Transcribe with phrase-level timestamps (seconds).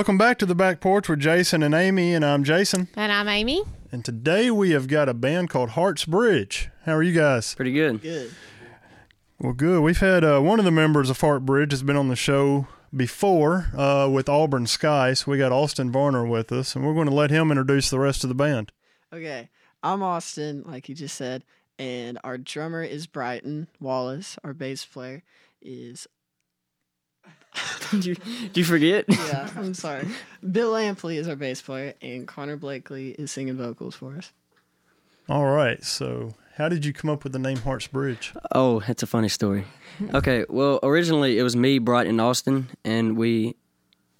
[0.00, 2.88] welcome back to the back porch with Jason and Amy, and I'm Jason.
[2.96, 3.62] And I'm Amy.
[3.92, 6.68] And today we have got a band called Hartsbridge.
[6.86, 7.54] How are you guys?
[7.54, 8.00] Pretty good.
[8.00, 8.30] Good.
[9.38, 9.82] Well, good.
[9.82, 12.66] We've had uh, one of the members of Heart Bridge has been on the show
[12.96, 17.08] before uh, with Auburn Sky, so we got Austin Varner with us, and we're going
[17.08, 18.72] to let him introduce the rest of the band.
[19.12, 19.50] Okay.
[19.82, 21.44] I'm Austin, like you just said,
[21.78, 24.38] and our drummer is Brighton Wallace.
[24.42, 25.22] Our bass player
[25.60, 26.06] is
[27.90, 29.04] Did you, did you forget?
[29.08, 30.06] yeah, I'm sorry.
[30.48, 34.30] Bill Lampley is our bass player, and Connor Blakely is singing vocals for us.
[35.28, 38.36] All right, so how did you come up with the name Hartsbridge?
[38.52, 39.64] Oh, that's a funny story.
[40.14, 43.56] Okay, well, originally it was me, Brighton, and Austin, and we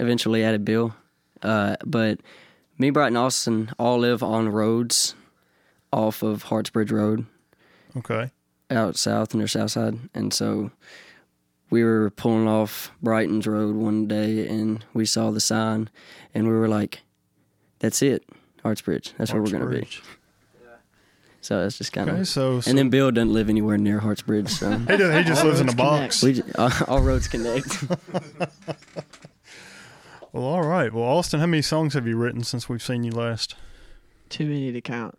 [0.01, 0.95] eventually added Bill.
[1.43, 2.19] Uh, but
[2.79, 5.15] me, Brighton, and Austin all live on roads
[5.93, 7.27] off of Hartsbridge Road
[7.97, 8.31] Okay.
[8.71, 9.99] out south on their south side.
[10.15, 10.71] And so
[11.71, 15.89] we were pulling off Brighton's Road one day and we saw the sign
[16.35, 17.01] and we were like,
[17.79, 18.25] that's it,
[18.65, 19.13] Hartsbridge.
[19.17, 19.77] That's where we're going to be.
[19.77, 20.03] Bridge.
[21.43, 22.17] So that's just kind of.
[22.17, 25.25] Okay, so, so And then Bill doesn't live anywhere near Hartsbridge, so he, does, he
[25.25, 26.23] just All lives in a box.
[26.23, 27.85] we just, all, all roads connect.
[30.33, 30.93] Well, all right.
[30.93, 33.57] Well, Austin, how many songs have you written since we've seen you last?
[34.29, 35.19] Too many to count.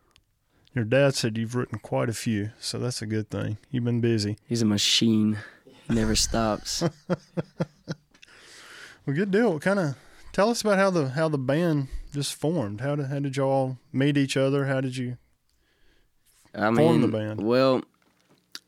[0.73, 3.58] Your dad said you've written quite a few, so that's a good thing.
[3.71, 4.38] You've been busy.
[4.47, 5.39] He's a machine.
[5.94, 6.84] Never stops.
[9.03, 9.59] Well, good deal.
[9.59, 9.95] Kind of
[10.31, 12.81] tell us about how the how the band just formed.
[12.81, 14.67] How did how did y'all meet each other?
[14.67, 15.17] How did you?
[16.53, 17.42] I mean, Form the band.
[17.42, 17.81] Well,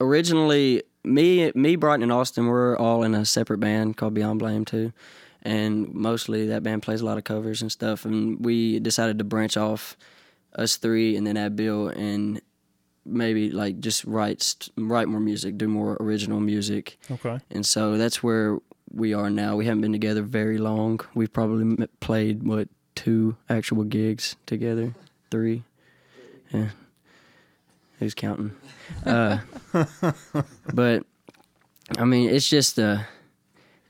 [0.01, 4.65] originally, me, me, Brighton, and Austin were all in a separate band called Beyond Blame
[4.65, 4.91] too,
[5.43, 8.03] and mostly that band plays a lot of covers and stuff.
[8.03, 9.95] And we decided to branch off,
[10.55, 12.41] us three, and then add Bill and
[13.05, 16.97] maybe like just write write more music, do more original music.
[17.11, 17.39] Okay.
[17.51, 18.57] and so that's where
[18.91, 19.55] we are now.
[19.55, 20.99] We haven't been together very long.
[21.15, 24.93] We've probably played what two actual gigs together,
[25.31, 25.63] three.
[26.53, 26.69] Yeah,
[27.99, 28.51] who's counting?
[29.05, 29.39] Uh,
[30.73, 31.03] but
[31.97, 32.99] I mean, it's just uh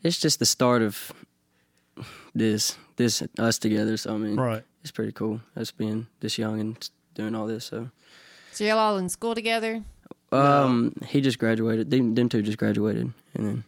[0.03, 1.11] it's just the start of
[2.33, 3.97] this this us together.
[3.97, 4.63] So I mean, Right.
[4.81, 7.65] it's pretty cool us being this young and doing all this.
[7.65, 7.89] So.
[8.53, 9.83] So y'all all in school together?
[10.31, 11.89] Um, he just graduated.
[11.89, 13.63] Them, them two just graduated, and then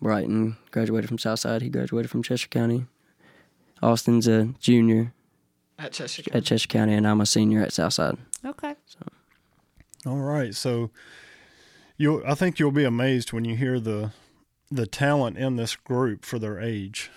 [0.00, 1.62] Brighton graduated from Southside.
[1.62, 2.86] He graduated from Chester County.
[3.82, 5.12] Austin's a junior
[5.78, 6.22] At Chester.
[6.32, 8.16] at Chester County, and I'm a senior at Southside.
[8.44, 8.74] Okay.
[8.86, 8.98] So.
[10.06, 10.54] All right.
[10.54, 10.90] So
[11.96, 14.12] you I think you'll be amazed when you hear the
[14.70, 17.10] the talent in this group for their age.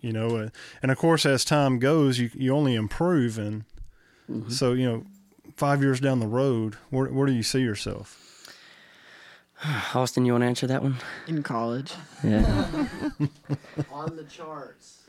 [0.00, 0.48] You know, uh,
[0.82, 3.64] and of course as time goes, you you only improve and
[4.48, 5.04] so, you know,
[5.58, 8.24] 5 years down the road, where where do you see yourself?
[9.94, 10.96] Austin, you want to answer that one?
[11.26, 11.92] In college.
[12.22, 12.44] Yeah,
[13.92, 15.02] On the charts.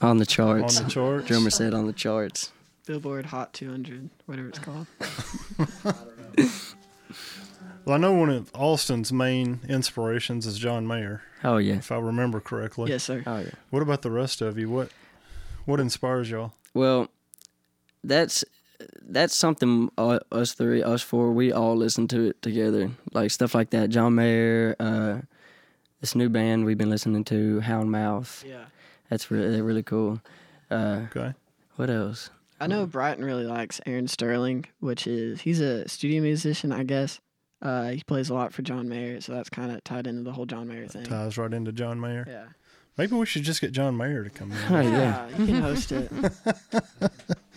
[0.00, 0.78] on the charts.
[0.78, 1.26] On the charts?
[1.28, 2.50] Drummer said on the charts.
[2.86, 4.86] Billboard Hot 200, whatever it's called.
[7.86, 11.98] Well, I know one of Austin's main inspirations is John Mayer, Oh yeah, if I
[11.98, 12.90] remember correctly.
[12.90, 13.22] yes, sir.
[13.26, 13.50] oh yeah.
[13.70, 14.68] What about the rest of you?
[14.68, 14.90] What
[15.64, 16.52] what inspires y'all?
[16.74, 17.08] Well,
[18.04, 18.44] that's
[19.02, 22.90] that's something uh, us three, us four, we all listen to it together.
[23.12, 23.90] Like stuff like that.
[23.90, 25.20] John Mayer, uh,
[26.00, 28.44] this new band we've been listening to, Houndmouth.
[28.48, 28.64] Yeah.
[29.08, 30.20] That's really really cool.
[30.70, 31.34] Uh, Okay.
[31.76, 32.30] what else?
[32.60, 37.18] I know Brighton really likes Aaron Sterling, which is he's a studio musician, I guess.
[37.62, 40.32] Uh, he plays a lot for John Mayer, so that's kind of tied into the
[40.32, 41.04] whole John Mayer thing.
[41.04, 42.24] Ties right into John Mayer.
[42.28, 42.44] Yeah.
[42.98, 44.58] Maybe we should just get John Mayer to come in.
[44.70, 45.28] Oh yeah.
[45.38, 46.10] you can host it.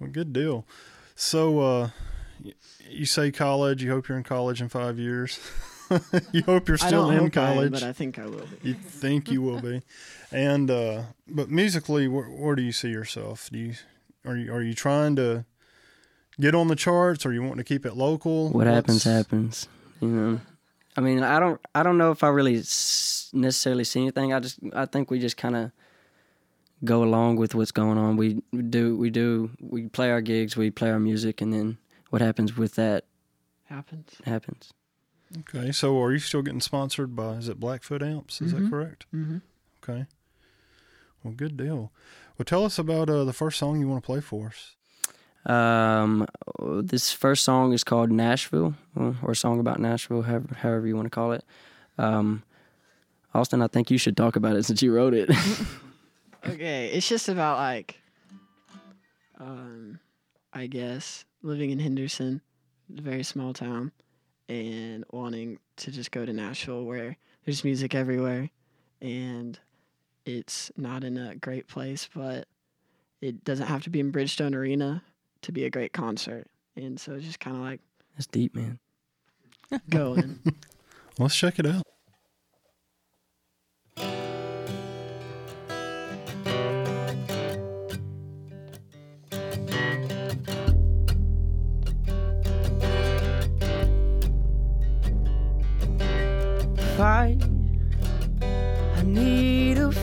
[0.00, 0.66] Well, good deal.
[1.14, 1.90] So, uh,
[2.90, 3.82] you say college.
[3.82, 5.38] You hope you're in college in five years.
[6.32, 7.72] you hope you're I still don't in hope I am, college.
[7.72, 8.68] but I think I will be.
[8.70, 9.82] you think you will be,
[10.32, 13.48] and uh, but musically, where, where do you see yourself?
[13.50, 13.74] Do you
[14.24, 15.44] are you are you trying to
[16.40, 18.50] get on the charts, or you want to keep it local?
[18.50, 19.68] What happens What's- happens.
[20.00, 20.40] You know.
[20.98, 24.32] I mean, I don't I don't know if I really necessarily see anything.
[24.32, 25.70] I just I think we just kind of
[26.84, 28.16] go along with what's going on.
[28.16, 31.78] We do we do we play our gigs, we play our music, and then
[32.10, 33.04] what happens with that
[33.64, 34.14] Happens.
[34.24, 34.72] happens.
[35.40, 37.32] Okay, so are you still getting sponsored by?
[37.32, 38.40] Is it Blackfoot Amps?
[38.40, 38.70] Is that Mhm.
[38.70, 39.06] correct?
[39.12, 39.38] Mm-hmm.
[39.82, 40.06] Okay.
[41.24, 41.90] Well, good deal.
[42.38, 44.76] Well, tell us about uh, the first song you want to play for us.
[45.52, 46.26] Um,
[46.80, 50.94] this first song is called Nashville, or or a song about Nashville, however, however you
[50.94, 51.44] want to call it.
[51.98, 52.42] Um,
[53.34, 55.30] Austin, I think you should talk about it since you wrote it.
[56.48, 57.98] Okay, it's just about like,
[59.38, 59.98] um,
[60.52, 62.40] I guess living in Henderson,
[62.96, 63.92] a very small town,
[64.48, 68.50] and wanting to just go to Nashville where there's music everywhere
[69.00, 69.58] and
[70.24, 72.46] it's not in a great place, but
[73.20, 75.02] it doesn't have to be in Bridgestone Arena
[75.42, 76.46] to be a great concert.
[76.76, 77.80] And so it's just kind of like
[78.14, 78.78] That's deep, man.
[79.90, 80.40] going.
[81.18, 81.82] Let's check it out.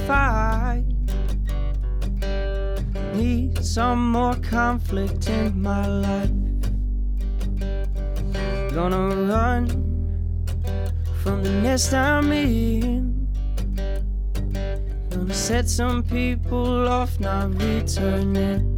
[0.07, 0.85] Fight.
[3.15, 6.31] Need some more conflict in my life.
[8.73, 9.67] Gonna run
[11.21, 13.27] from the nest I'm in.
[15.09, 18.72] Gonna set some people off, not returning.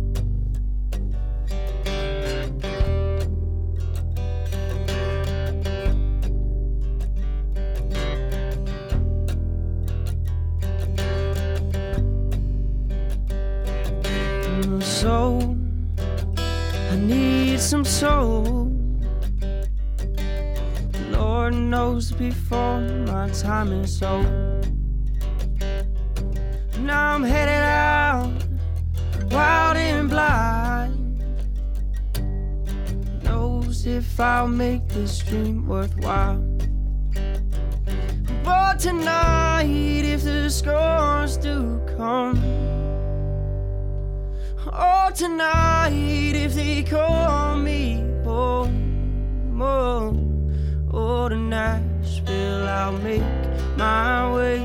[16.91, 18.71] I need some soul.
[21.09, 24.61] Lord knows before my time is over.
[26.79, 28.31] Now I'm headed out,
[29.31, 31.23] wild and blind.
[33.23, 36.43] Knows if I'll make this dream worthwhile.
[38.43, 42.64] But tonight, if the scores do come.
[44.77, 50.11] Oh, tonight, if they call me home, oh,
[50.91, 53.23] oh, oh to Nashville, I'll make
[53.77, 54.59] my way.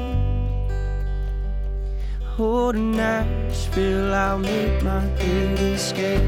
[2.40, 6.20] Oh, to Nashville, I'll make my great escape.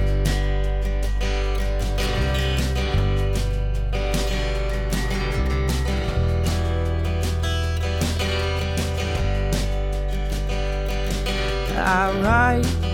[11.84, 12.91] I ride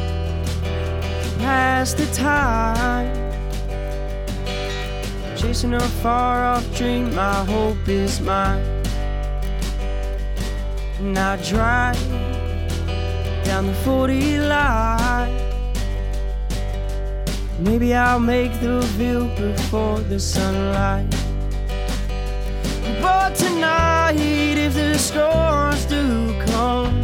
[1.38, 3.14] past the time.
[5.36, 8.64] Chasing a far off dream, my hope is mine.
[10.98, 11.98] And I drive
[13.44, 15.36] down the 40 line.
[17.60, 21.10] Maybe I'll make the view before the sunlight.
[23.00, 24.16] But tonight,
[24.58, 26.97] if the scores do come.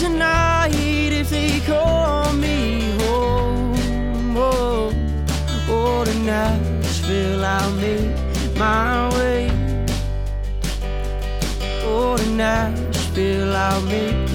[0.00, 4.90] Tonight, if they call me home, oh,
[5.68, 9.50] oh, to Nashville, I'll make my way.
[11.84, 14.29] Oh, to Nashville, I'll make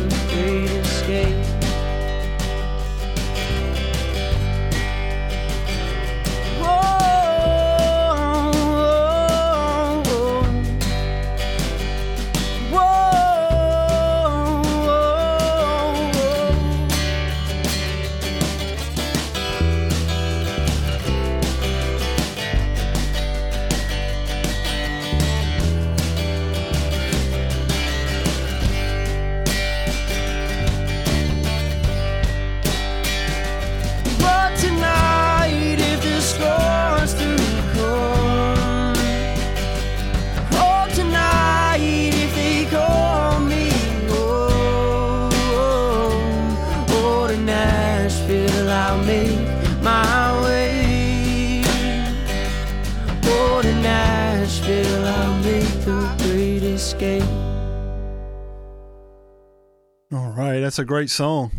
[60.65, 61.51] that's a great song.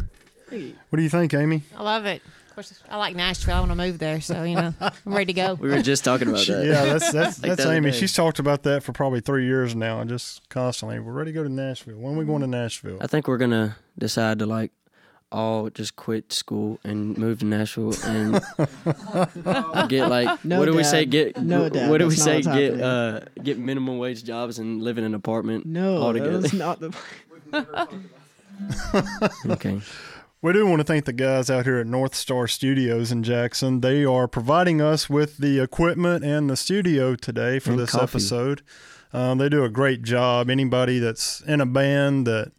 [0.50, 1.62] What do you think, Amy?
[1.76, 2.22] I love it.
[2.48, 3.54] Of course, I like Nashville.
[3.54, 5.54] I want to move there, so you know, I'm ready to go.
[5.54, 6.64] We were just talking about that.
[6.64, 7.90] Yeah, that's that's Like that's Amy.
[7.92, 7.96] day.
[7.98, 11.34] She's talked about that for probably three years now, and just constantly, we're ready to
[11.34, 11.96] go to Nashville.
[11.98, 12.98] When are we going to Nashville?
[13.00, 14.72] I think we're gonna decide to like
[15.30, 18.40] all just quit school and move to Nashville and
[19.88, 21.04] get like No, what do we say?
[21.04, 22.70] Get No, what, Dad, what do we that's not say?
[22.70, 25.66] Get uh get minimum wage jobs and live in an apartment.
[25.66, 26.38] No, all together.
[26.38, 26.96] was not the.
[29.46, 29.80] okay.
[30.42, 33.80] We do want to thank the guys out here at North Star Studios in Jackson.
[33.80, 38.02] They are providing us with the equipment and the studio today for And this coffee.
[38.04, 38.62] episode.
[39.12, 40.48] Um, they do a great job.
[40.50, 42.52] Anybody that's in a band that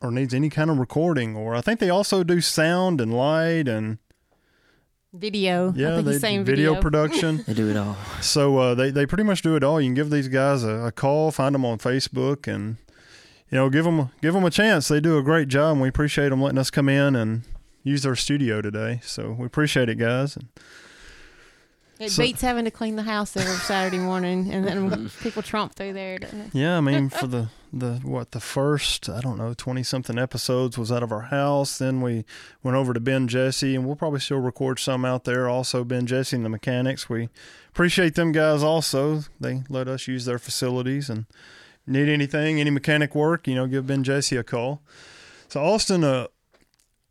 [0.00, 3.68] or needs any kind of recording, or I think they also do sound and light
[3.68, 3.98] and
[5.12, 5.72] Video.
[5.72, 6.80] I yeah, think they he's saying video, video.
[6.82, 7.42] production.
[7.46, 7.96] They do it all.
[8.22, 9.80] So uh, they they pretty much do it all.
[9.80, 12.76] You can give these guys a, a call, find them on Facebook, and
[13.50, 14.88] you know give them give them a chance.
[14.88, 17.42] They do a great job, and we appreciate them letting us come in and
[17.82, 19.00] use their studio today.
[19.02, 20.36] So we appreciate it, guys.
[20.36, 20.48] And
[21.98, 25.74] It So- beats having to clean the house every Saturday morning, and then people tromp
[25.74, 26.18] through there.
[26.18, 26.50] Doesn't it?
[26.54, 30.76] Yeah, I mean, for the the what the first I don't know twenty something episodes
[30.78, 31.76] was out of our house.
[31.78, 32.24] Then we
[32.62, 35.48] went over to Ben Jesse, and we'll probably still record some out there.
[35.48, 37.08] Also, Ben Jesse and the mechanics.
[37.10, 37.28] We
[37.68, 38.62] appreciate them guys.
[38.62, 41.26] Also, they let us use their facilities and
[41.90, 44.80] need anything, any mechanic work, you know, give Ben Jesse a call.
[45.48, 46.28] So Austin, uh,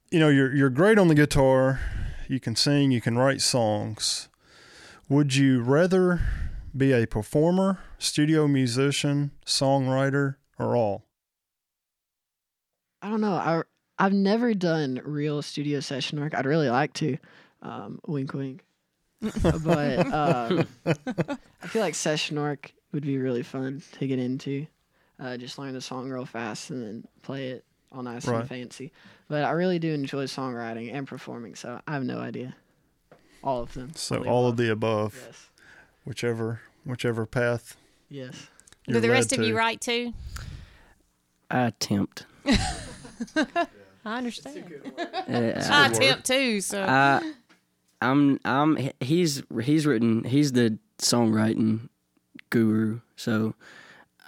[0.10, 1.80] you know, you're you're great on the guitar.
[2.28, 2.92] You can sing.
[2.92, 4.30] You can write songs.
[5.10, 6.22] Would you rather
[6.76, 11.06] be a performer, studio musician, songwriter, or all?
[13.02, 13.34] I don't know.
[13.34, 13.62] I
[13.98, 16.34] I've never done real studio session work.
[16.34, 17.18] I'd really like to.
[17.62, 18.64] Um, wink, wink.
[19.42, 24.66] but um, I feel like session work would be really fun to get into.
[25.20, 28.40] Uh, just learn the song real fast and then play it all nice Right.
[28.42, 28.92] and fancy.
[29.28, 32.56] But I really do enjoy songwriting and performing, so I have no idea.
[33.44, 33.92] All of them.
[33.96, 34.52] So Only all one.
[34.52, 35.50] of the above, Yes.
[36.06, 37.76] whichever whichever path.
[38.10, 38.48] Yes.
[38.88, 40.14] Do you're the rest led of you write too?
[41.52, 42.26] I attempt.
[43.36, 44.74] I understand.
[44.98, 46.62] Uh, I attempt too.
[46.62, 47.34] So I,
[48.02, 48.78] I'm, I'm.
[49.00, 50.24] He's he's written.
[50.24, 51.90] He's the songwriting
[52.50, 53.00] guru.
[53.16, 53.56] So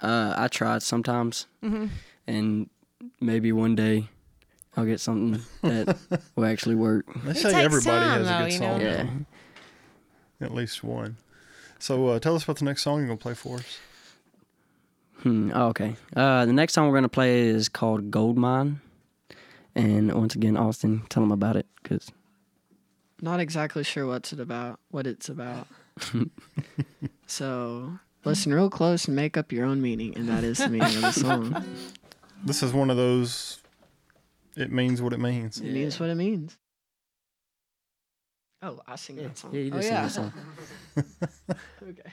[0.02, 1.86] uh, I try it sometimes, Mm-hmm.
[2.26, 2.70] and
[3.20, 4.08] maybe one day
[4.76, 5.96] I'll get something that
[6.36, 7.06] will actually work.
[7.24, 9.06] They say everybody time, has a good song, Yeah.
[10.40, 11.16] at least one.
[11.78, 13.78] So uh, tell us about the next song you're gonna play for us.
[15.22, 15.50] Hmm.
[15.54, 15.94] Oh, okay.
[16.16, 18.80] Uh, the next song we're gonna play is called Goldmine.
[19.74, 22.10] And once again, Austin, tell them about it because
[23.20, 25.66] Not exactly sure what's it about, what it's about.
[27.26, 30.96] so listen real close and make up your own meaning, and that is the meaning
[30.96, 31.64] of the song.
[32.44, 33.60] This is one of those.
[34.56, 35.58] It means what it means.
[35.58, 36.58] It means what it means.
[38.62, 39.54] Oh, I sing yeah, that song.
[39.54, 40.08] yeah, you oh, just yeah.
[40.08, 40.32] sing
[40.94, 41.56] that song.
[41.88, 42.12] okay.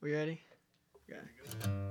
[0.00, 0.40] We ready?
[1.10, 1.88] Okay.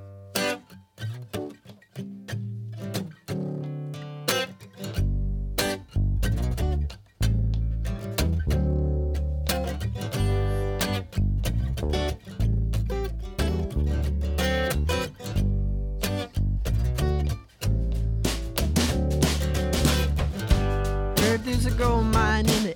[21.38, 22.74] Heard there's a gold mine in the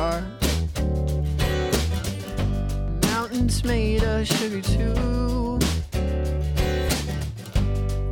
[0.00, 0.22] AR.
[3.12, 5.60] Mountains made of sugar too.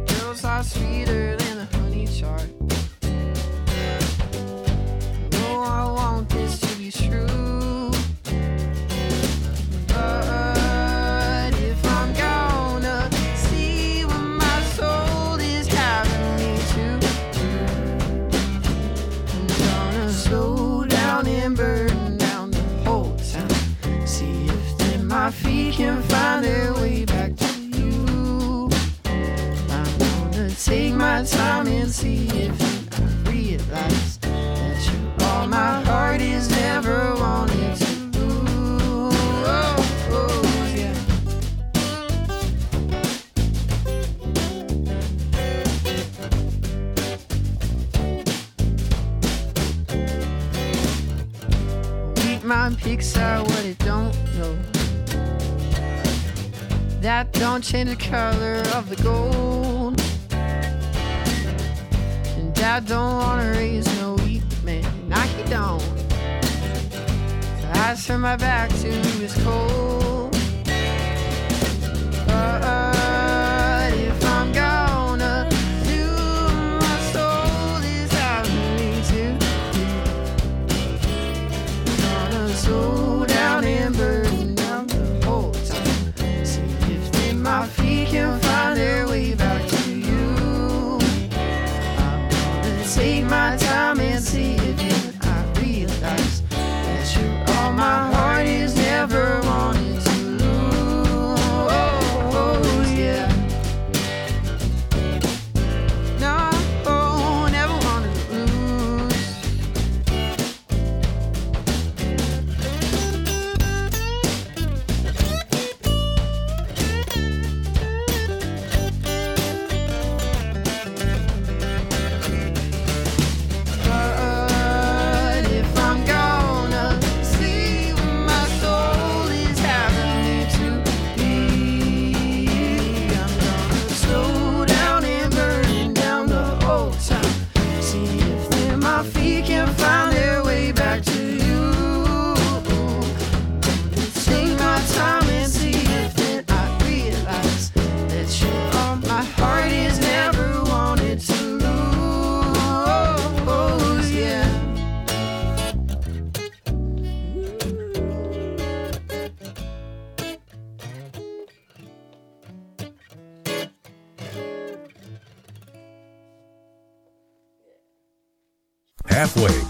[0.07, 2.49] Girls are sweeter than a honey chart.
[5.33, 7.50] Oh, I want this to be true.
[52.91, 54.59] Picks out what it don't know.
[57.01, 60.01] That don't change the color of the gold.
[62.37, 64.83] And dad don't wanna raise no weak man.
[65.09, 65.85] Nah, he don't.
[67.75, 70.20] I turn my back to his cold.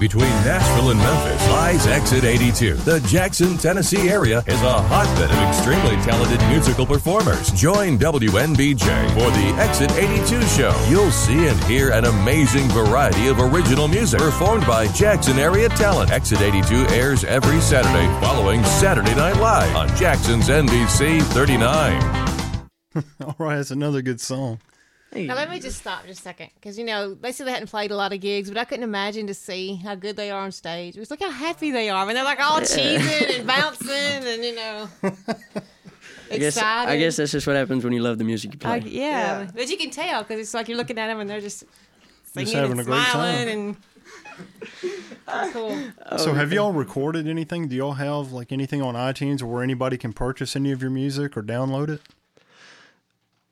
[0.00, 2.74] Between Nashville and Memphis lies Exit 82.
[2.74, 7.52] The Jackson, Tennessee area is a hotbed of extremely talented musical performers.
[7.52, 10.86] Join WNBJ for the Exit 82 show.
[10.88, 16.10] You'll see and hear an amazing variety of original music performed by Jackson area talent.
[16.10, 22.02] Exit 82 airs every Saturday following Saturday Night Live on Jackson's NBC 39.
[23.24, 24.58] All right, that's another good song.
[25.12, 27.50] Hey, Now let me just stop just a second, because you know they said they
[27.52, 30.30] hadn't played a lot of gigs, but I couldn't imagine to see how good they
[30.30, 30.96] are on stage.
[30.96, 32.04] It was like how happy they are.
[32.04, 36.92] I mean, they're like all cheesing and bouncing, and you know, I guess, excited.
[36.92, 38.70] I guess that's just what happens when you love the music you play.
[38.70, 39.50] I- yeah.
[39.52, 41.64] but you can tell because it's like you're looking at them and they're just
[42.32, 43.48] singing having and a great smiling time.
[43.48, 43.76] and.
[45.52, 45.78] Cool.
[46.06, 47.68] Oh, so, have y'all recorded anything?
[47.68, 50.90] Do y'all have like anything on iTunes or where anybody can purchase any of your
[50.90, 52.00] music or download it?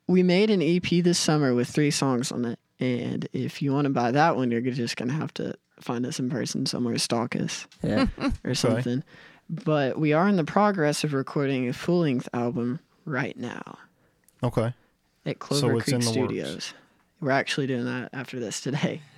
[0.08, 3.84] We made an EP this summer with three songs on it, and if you want
[3.84, 7.36] to buy that one, you're just gonna have to find us in person somewhere, stalk
[7.36, 8.06] us Yeah.
[8.44, 9.04] or something.
[9.48, 13.78] But we are in the progress of recording a full length album right now
[14.42, 14.74] Okay.
[15.24, 16.12] at Clover it's Creek in the works.
[16.12, 16.74] Studios.
[17.20, 19.00] We're actually doing that after this today.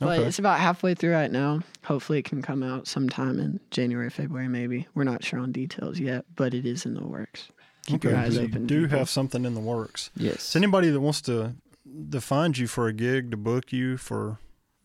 [0.00, 0.26] But Okay.
[0.26, 1.60] it's about halfway through right now.
[1.84, 4.88] Hopefully, it can come out sometime in January, February, maybe.
[4.92, 7.48] We're not sure on details yet, but it is in the works.
[7.86, 8.98] Keep your Okay, eyes so you do people.
[8.98, 10.10] have something in the works.
[10.16, 10.42] Yes.
[10.42, 11.54] So anybody that wants to
[12.10, 14.38] to find you for a gig, to book you for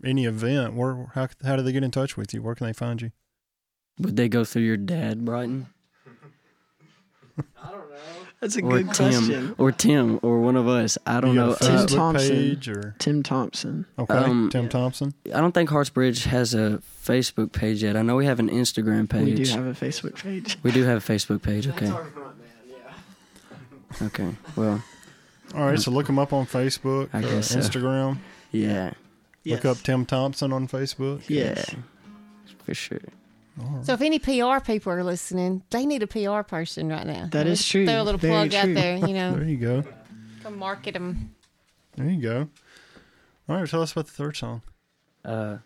[0.04, 2.42] any event, where how how do they get in touch with you?
[2.42, 3.12] Where can they find you?
[4.00, 5.68] Would they go through your dad, Brighton?
[7.64, 7.96] I don't know.
[8.42, 9.12] That's a Or good Tim?
[9.12, 9.56] question.
[9.58, 10.20] Or Tim?
[10.24, 10.98] Or one of us?
[11.06, 11.56] I Do don't you know.
[11.56, 12.30] Tim Uh, Thompson.
[12.36, 13.86] page or Tim Thompson.
[13.98, 15.14] okay, Um, Tim Thompson.
[15.34, 17.98] I don't think Hartsbridge has a Facebook page yet.
[17.98, 19.38] I know we have an Instagram page.
[19.40, 20.58] We do have a Facebook page.
[20.64, 21.68] We do have a Facebook page.
[21.68, 21.92] Okay.
[24.02, 24.36] Okay.
[24.56, 24.84] Well,
[25.56, 27.60] All right, so look him up on Facebook, I uh, guess so.
[27.60, 28.18] Instagram.
[28.52, 28.94] yeah.
[29.46, 31.24] Look up Tim Thompson on Facebook.
[31.28, 31.66] Yes.
[31.74, 31.80] Yeah.
[32.66, 33.00] For sure.
[33.84, 37.28] So if any PR people are listening, they need a PR person right now.
[37.32, 37.86] That is Let's true.
[37.86, 38.60] Throw a little Very plug true.
[38.60, 39.32] out there, you know.
[39.34, 39.84] There know, you go.
[40.44, 41.36] come market them.
[41.98, 42.48] There you go.
[43.50, 44.62] All right, tell us about the third song.
[45.26, 45.58] Uh,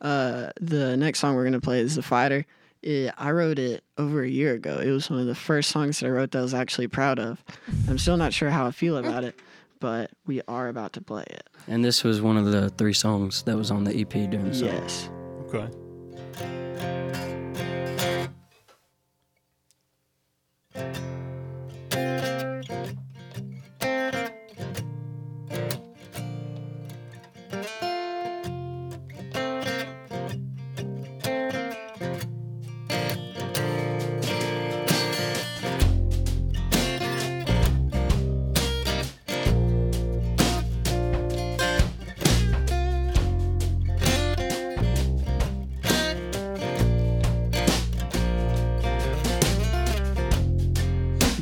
[0.00, 2.46] Uh, the next song we're gonna play is "The Fighter."
[2.82, 4.78] It, I wrote it over a year ago.
[4.78, 7.18] It was one of the first songs that I wrote that I was actually proud
[7.18, 7.44] of.
[7.88, 9.38] I'm still not sure how I feel about it,
[9.80, 11.48] but we are about to play it.
[11.68, 14.54] and this was one of the three songs that was on the EP during the
[14.54, 14.72] summer.
[14.72, 15.10] Yes.
[15.48, 15.68] Okay.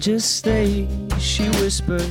[0.08, 2.10] Just stay, she whispered.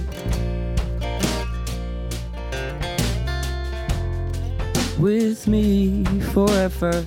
[5.00, 7.04] With me forever.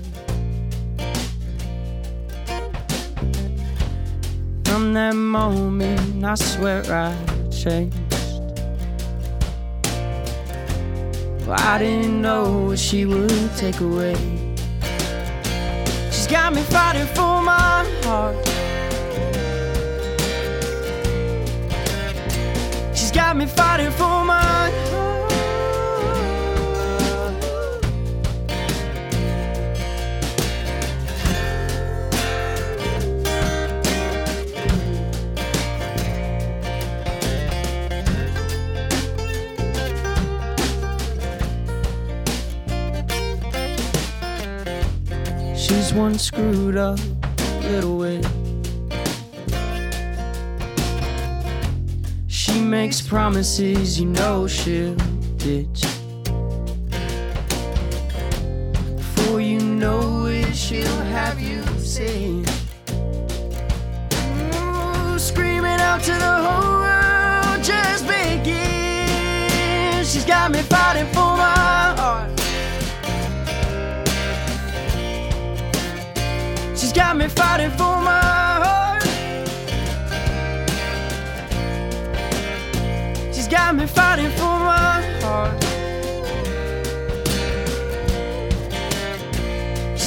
[4.65, 7.15] From that moment, I swear I
[7.53, 7.97] changed.
[11.47, 14.17] Well, I didn't know what she would take away.
[16.11, 18.60] She's got me fighting for my heart.
[23.41, 24.75] Me fighting for my heart.
[45.57, 46.99] She's one screwed up
[47.63, 48.40] little witch.
[52.71, 54.95] Makes promises you know she'll
[55.39, 55.90] ditch.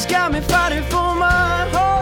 [0.05, 1.92] Got me fighting for my heart.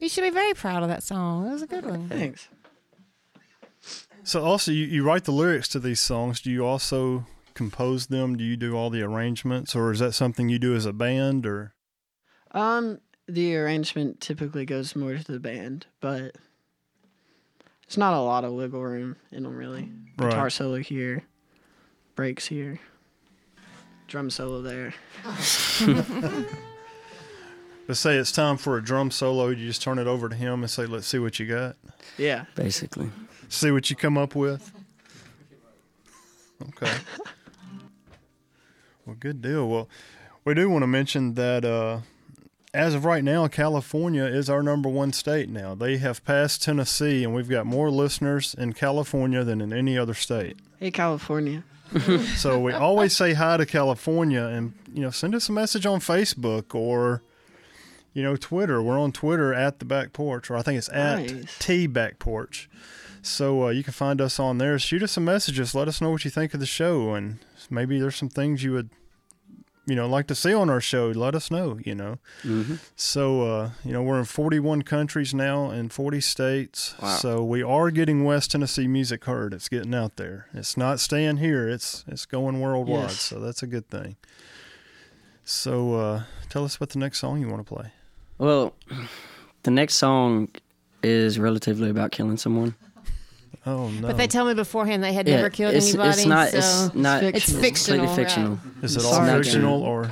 [0.00, 1.44] You should be very proud of that song.
[1.44, 2.08] That was a good one.
[2.08, 2.48] Thanks.
[4.22, 6.40] So also, you, you write the lyrics to these songs.
[6.40, 8.36] Do you also compose them?
[8.36, 11.46] Do you do all the arrangements, or is that something you do as a band?
[11.46, 11.72] Or
[12.52, 16.36] Um, the arrangement typically goes more to the band, but
[17.84, 19.90] it's not a lot of wiggle room in them really.
[20.18, 20.30] Right.
[20.30, 21.24] Guitar solo here,
[22.14, 22.78] breaks here,
[24.06, 24.94] drum solo there.
[27.88, 30.62] let's say it's time for a drum solo, you just turn it over to him
[30.62, 31.76] and say, "Let's see what you got.
[32.16, 32.44] Yeah.
[32.54, 33.10] Basically,
[33.48, 34.70] See what you come up with."
[36.62, 36.92] Okay.
[39.06, 39.68] well, good deal.
[39.68, 39.88] Well,
[40.44, 42.00] we do want to mention that uh,
[42.74, 45.74] as of right now, California is our number one state now.
[45.74, 50.14] They have passed Tennessee, and we've got more listeners in California than in any other
[50.14, 50.58] state.
[50.78, 51.64] Hey, California.
[52.36, 56.00] So we always say hi to California, and you know, send us a message on
[56.00, 57.22] Facebook or
[58.12, 58.82] you know Twitter.
[58.82, 61.58] We're on Twitter at the Back Porch, or I think it's at Nice.
[61.58, 62.68] T Back Porch.
[63.22, 64.78] So uh, you can find us on there.
[64.78, 65.74] Shoot us some messages.
[65.74, 68.72] Let us know what you think of the show, and maybe there's some things you
[68.72, 68.90] would
[69.86, 71.08] you know like to see on our show.
[71.08, 71.78] Let us know.
[71.84, 72.18] You know.
[72.42, 76.94] hmm So uh, you know we're in 41 countries now in 40 states.
[77.02, 77.16] Wow.
[77.16, 79.52] So we are getting West Tennessee music heard.
[79.52, 80.46] It's getting out there.
[80.54, 81.68] It's not staying here.
[81.68, 83.10] It's it's going worldwide.
[83.10, 83.20] Yes.
[83.20, 84.16] So that's a good thing.
[85.44, 87.92] So uh, tell us about the next song you want to play.
[88.38, 88.74] Well,
[89.64, 90.48] the next song
[91.02, 92.74] is relatively about killing someone.
[93.66, 94.06] Oh no!
[94.06, 96.10] But they tell me beforehand they had Yeah, never killed it's, anybody.
[96.10, 96.48] It's not.
[96.50, 97.22] so It's not.
[97.22, 97.60] it's fictional.
[97.60, 98.06] fictional.
[98.06, 98.50] completely fictional.
[98.76, 98.84] right.
[98.84, 99.42] Is it all Sorry.
[99.42, 100.10] fictional or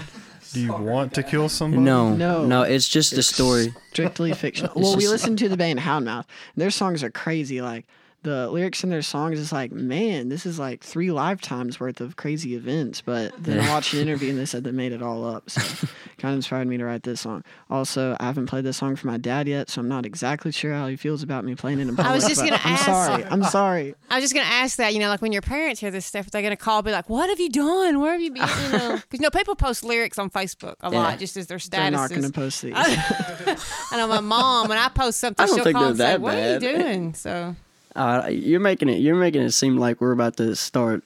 [0.53, 1.83] do you want to kill somebody?
[1.83, 2.45] No, No.
[2.47, 3.73] no, It's just a story.
[3.93, 4.73] Strictly fictional.
[4.73, 6.25] It's well, we just- listen to the band Houndmouth.
[6.55, 7.61] And their songs are crazy.
[7.63, 7.87] Like
[8.27, 12.17] the lyrics in their songs is like, man, this is like three lifetimes worth of
[12.17, 13.01] crazy events.
[13.01, 15.49] But then I watched an interview and they said they made it all up.
[15.49, 15.61] So
[16.19, 17.45] kind of inspired me to write this song.
[17.71, 20.73] Also, I haven't played this song for my dad yet, so I'm not exactly sure
[20.75, 22.07] how he feels about me playing it in public.
[22.11, 23.25] I was just gonna I'm ask- sorry.
[23.25, 23.95] I'm sorry.
[24.11, 24.93] I was just gonna ask that.
[24.93, 27.31] You know, like when your parents hear this stuff, they're gonna call, be like, "What
[27.31, 28.01] have you done?
[28.01, 30.91] Where have you been?" You know, because you know people post lyrics on Facebook a
[30.91, 30.99] Yeah.
[30.99, 31.83] lot, just as their status.
[31.91, 32.75] They're not going to post these.
[32.77, 35.99] I know my mom when I post something, I don't she'll think call they're and
[35.99, 37.55] say, that "What are you doing?" So
[37.97, 38.99] Uh, you're making it.
[39.01, 41.03] You're making it seem like we're about to start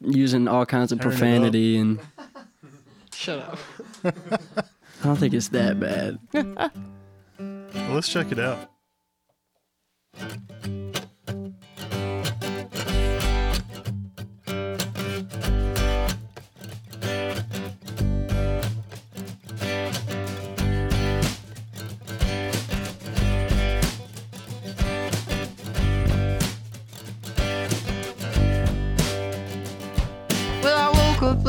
[0.00, 1.98] using all kinds of Turn profanity, and
[3.14, 3.58] Shut up.
[4.04, 6.18] I don't think it's that bad.
[7.74, 8.70] Well, let's check it out.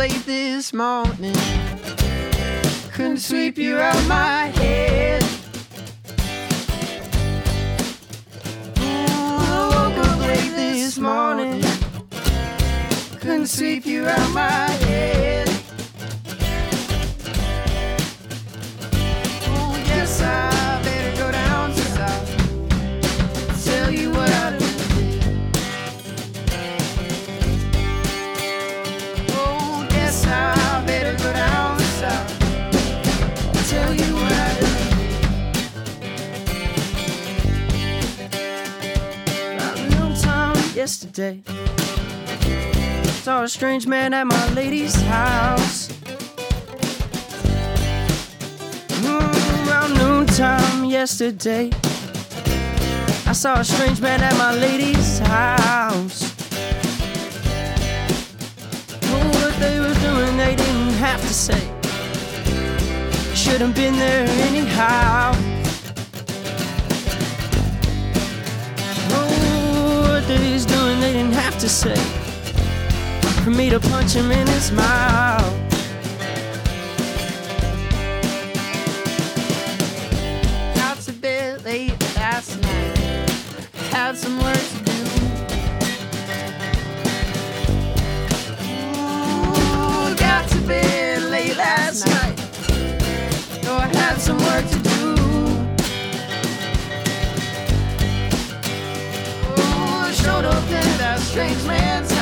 [0.04, 1.34] Late this morning.
[2.92, 5.24] Couldn't sweep you out my head.
[8.76, 11.64] Woke up late this morning.
[13.22, 15.23] Couldn't sweep you out my head.
[41.18, 41.44] Yesterday,
[43.22, 45.90] saw a strange man at my lady's house.
[49.04, 51.70] Mm, Around noontime yesterday,
[53.28, 56.34] I saw a strange man at my lady's house.
[59.06, 61.62] Oh, what they were doing, they didn't have to say.
[63.36, 65.53] Shouldn't been there anyhow.
[71.12, 71.96] Didn't have to say.
[73.44, 75.63] For me to punch him in his mouth.
[101.34, 102.13] Strange man's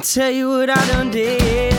[0.00, 1.74] and tell you what I done did.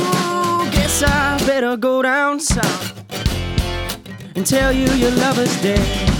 [0.00, 3.04] Ooh, guess I better go down south
[4.34, 6.13] and tell you your lover's dead.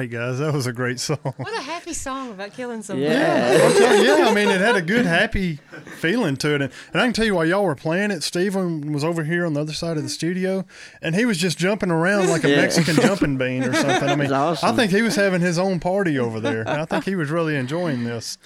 [0.00, 1.18] All right, guys, that was a great song.
[1.22, 3.12] What a happy song about killing somebody.
[3.12, 3.58] Yeah.
[3.62, 5.56] I'll you, yeah, I mean, it had a good, happy
[5.98, 6.62] feeling to it.
[6.62, 9.44] And, and I can tell you, while y'all were playing it, Steven was over here
[9.44, 10.64] on the other side of the studio,
[11.02, 12.62] and he was just jumping around like a Yeah.
[12.62, 14.08] Mexican jumping bean or something.
[14.08, 14.70] I mean, awesome.
[14.70, 16.66] I think he was having his own party over there.
[16.66, 18.38] I think he was really enjoying this.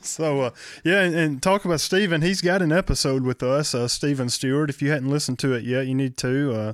[0.00, 0.50] So, uh,
[0.84, 2.22] yeah, and, and talk about Steven.
[2.22, 4.70] He's got an episode with us, uh, Steven Stewart.
[4.70, 6.54] If you hadn't listened to it yet, you need to.
[6.54, 6.72] Uh,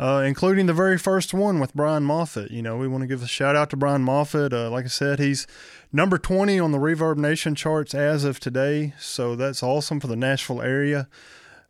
[0.00, 2.52] Uh, including the very first one with Brian Moffat.
[2.52, 4.52] You know, we want to give a shout out to Brian Moffat.
[4.52, 5.48] Uh, like I said, he's
[5.92, 8.94] number 20 on the ReverbNation charts as of today.
[9.00, 11.08] So that's awesome for the Nashville area.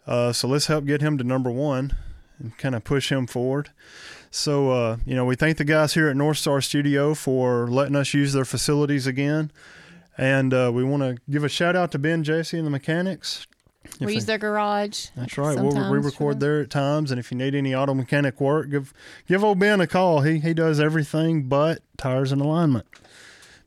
[0.06, 1.94] Uh, so let's help get him to number one
[2.38, 3.70] and kind of push him forward.
[4.30, 7.96] So, uh, you know, we thank the guys here at North Star Studio for letting
[7.96, 9.50] us use their facilities again.
[10.16, 13.46] And uh, we want to give a shout out to Ben, Jesse, and the mechanics.
[13.84, 15.06] If We they- use their garage.
[15.16, 15.58] that's right.
[15.58, 18.92] We'll, we record there at times, and if you need any auto mechanic work, give
[19.26, 20.20] give old Ben a call.
[20.22, 22.86] He he does everything but tires and alignment.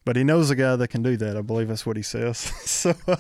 [0.06, 1.38] But he knows a guy that can do that.
[1.38, 2.38] I believe that's what he says.
[2.65, 3.15] so uh,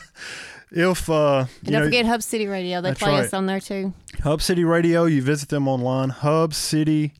[0.71, 2.81] if uh, And don't know, forget Hub City Radio.
[2.81, 3.25] They play right.
[3.25, 3.93] us on there too.
[4.23, 6.09] Hub City Radio, you visit them online.
[6.09, 7.13] Hub City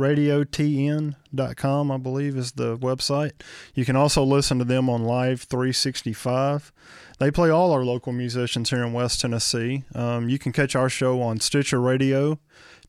[0.00, 3.32] radiotn.com i believe is the website.
[3.74, 6.72] You can also listen to them on live 365
[7.18, 9.84] they play all our local musicians here in west tennessee.
[9.94, 12.38] Um, you can catch our show on stitcher radio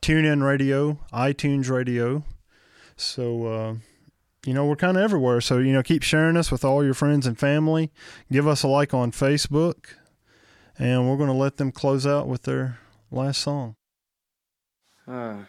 [0.01, 2.23] tunein radio itunes radio.
[2.95, 3.75] So uh,
[4.45, 5.41] you know we're kind of everywhere.
[5.41, 7.91] So you know keep sharing us with all your friends and family.
[8.31, 9.95] Give us a like on facebook
[10.81, 12.79] and we're going to let them close out with their
[13.11, 13.75] last song.
[15.07, 15.43] Uh,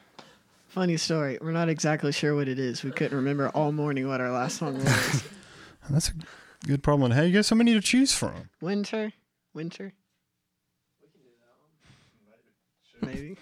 [0.72, 1.36] Funny story.
[1.38, 2.82] We're not exactly sure what it is.
[2.82, 5.22] We couldn't remember all morning what our last song was.
[5.90, 6.12] That's a
[6.66, 7.12] good problem.
[7.12, 8.48] Hey, you got so many to choose from.
[8.62, 9.12] Winter?
[9.52, 9.92] Winter?
[13.02, 13.36] Maybe.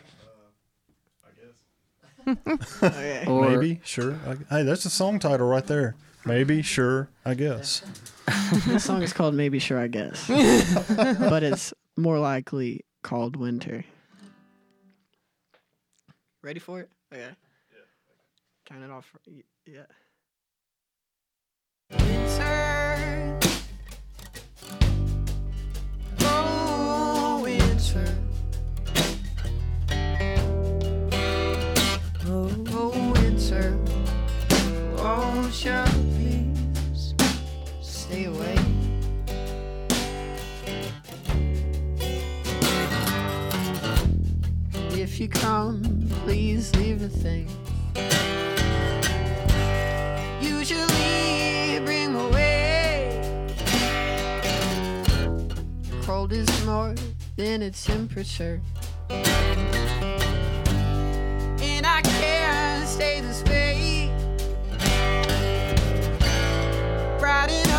[2.82, 3.24] okay.
[3.28, 4.18] or Maybe, sure.
[4.26, 5.94] I, hey, that's a song title right there.
[6.24, 7.82] Maybe, sure, I guess.
[8.66, 10.26] This song is called Maybe Sure I Guess.
[10.96, 13.84] but it's more likely called Winter.
[16.42, 16.90] Ready for it?
[17.12, 17.30] Okay.
[18.66, 19.12] Count it off.
[19.66, 19.86] Yeah.
[45.20, 45.82] You come,
[46.24, 47.46] please leave a thing.
[50.40, 53.20] Usually bring away.
[56.04, 56.94] Cold is more
[57.36, 58.62] than its temperature.
[59.10, 59.26] And
[61.86, 64.10] I can't stay this way.
[67.20, 67.69] Riding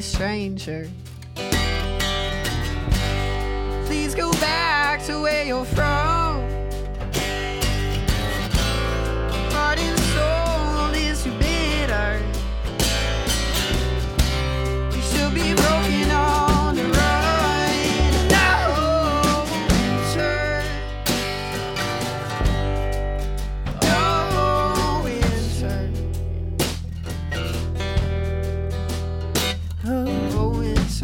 [0.00, 0.88] stranger.
[3.84, 5.83] Please go back to where you're from.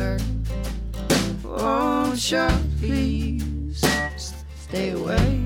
[0.00, 0.18] Winter.
[1.44, 2.48] Won't you
[2.80, 3.84] please
[4.56, 5.39] stay away?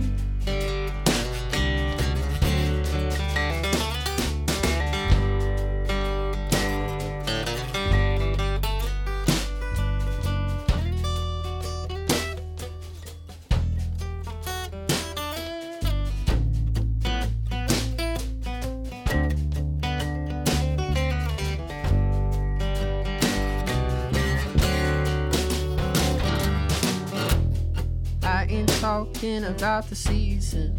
[29.56, 30.76] About the season.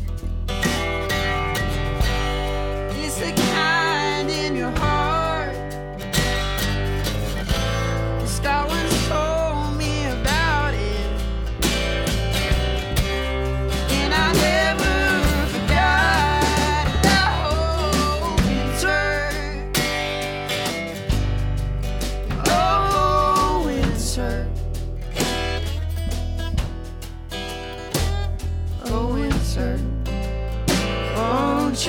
[31.76, 31.88] Won't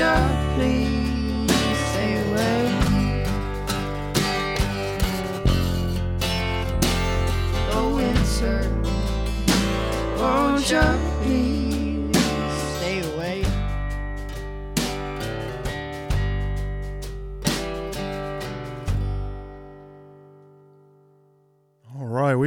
[0.57, 0.96] please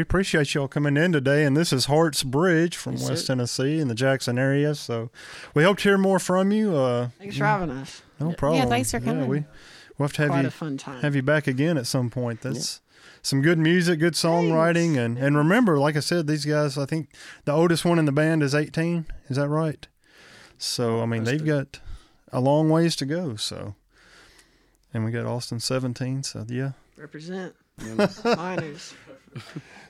[0.09, 3.33] appreciate y'all coming in today, and this is Hartsbridge from Yes, West sir.
[3.35, 4.73] Tennessee in the Jackson area.
[4.73, 5.11] So
[5.53, 6.75] we hope to hear more from you.
[6.75, 8.01] Uh, Thanks for having us.
[8.19, 8.63] no problem.
[8.63, 9.27] Yeah, thanks for coming.
[9.27, 9.43] we
[9.99, 11.01] we'll have to have Quite you a fun time.
[11.01, 12.41] have you back again at some point.
[12.41, 12.81] That's
[13.21, 16.75] some good music, good songwriting, and and remember, like I said, these guys.
[16.75, 17.09] I think
[17.45, 19.05] the oldest one in the band is 18.
[19.27, 19.87] Is that right?
[20.57, 21.79] So I mean, they've got
[22.31, 23.35] a long ways to go.
[23.35, 23.75] So,
[24.91, 26.23] and we got Austin 17.
[26.23, 26.71] So yeah.
[26.97, 27.53] Represent.
[28.25, 28.95] Minors.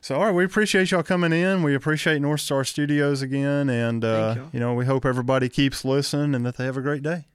[0.01, 1.61] So, all right, we appreciate y'all coming in.
[1.61, 4.49] We appreciate North Star Studios again, and uh, y'all.
[4.53, 7.25] you know, we hope everybody keeps listening and that they have a great day.